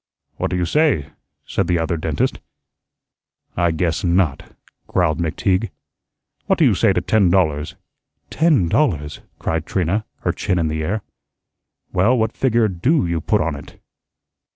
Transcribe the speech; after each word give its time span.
"What 0.37 0.49
do 0.49 0.57
you 0.57 0.65
say?" 0.65 1.11
said 1.45 1.67
the 1.67 1.77
Other 1.77 1.95
Dentist. 1.95 2.39
"I 3.55 3.69
guess 3.69 4.03
not," 4.03 4.55
growled 4.87 5.19
McTeague 5.19 5.69
"What 6.47 6.57
do 6.57 6.65
you 6.65 6.73
say 6.73 6.91
to 6.91 7.01
ten 7.01 7.29
dollars?" 7.29 7.75
"Ten 8.31 8.67
dollars!" 8.67 9.19
cried 9.37 9.67
Trina, 9.67 10.05
her 10.21 10.31
chin 10.31 10.57
in 10.57 10.69
the 10.69 10.81
air. 10.81 11.03
"Well, 11.93 12.17
what 12.17 12.35
figure 12.35 12.67
DO 12.67 13.05
you 13.05 13.21
put 13.21 13.41
on 13.41 13.53
it?" 13.55 13.79